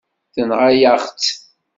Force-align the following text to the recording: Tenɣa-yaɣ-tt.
Tenɣa-yaɣ-tt. 0.33 1.23